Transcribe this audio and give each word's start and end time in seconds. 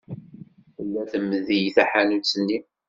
Tella 0.75 1.03
temdel 1.11 1.65
tḥanut-nni. 1.75 2.59